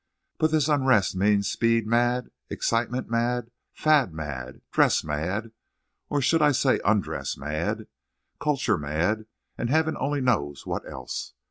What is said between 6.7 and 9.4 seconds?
_un_dress mad, culture mad,